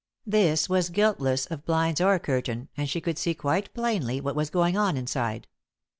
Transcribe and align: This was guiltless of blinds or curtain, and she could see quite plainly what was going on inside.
This 0.25 0.67
was 0.67 0.89
guiltless 0.89 1.45
of 1.45 1.63
blinds 1.63 2.01
or 2.01 2.17
curtain, 2.17 2.69
and 2.75 2.89
she 2.89 2.99
could 3.01 3.19
see 3.19 3.35
quite 3.35 3.71
plainly 3.75 4.19
what 4.19 4.35
was 4.35 4.49
going 4.49 4.75
on 4.75 4.97
inside. 4.97 5.45